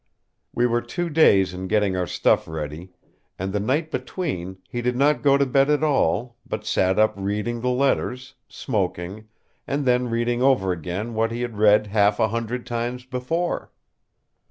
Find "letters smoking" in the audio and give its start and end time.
7.69-9.27